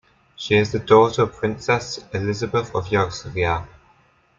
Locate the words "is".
0.55-0.71